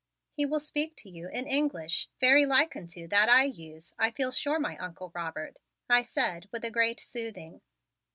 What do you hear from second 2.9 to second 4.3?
that I use, I